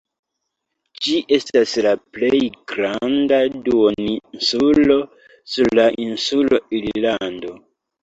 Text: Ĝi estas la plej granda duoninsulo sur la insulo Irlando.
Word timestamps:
Ĝi 1.07 1.17
estas 1.37 1.73
la 1.87 1.91
plej 2.15 2.39
granda 2.73 3.41
duoninsulo 3.69 4.99
sur 5.55 5.75
la 5.83 5.89
insulo 6.11 6.65
Irlando. 6.83 7.59